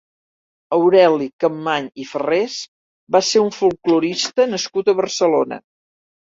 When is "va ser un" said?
3.17-3.55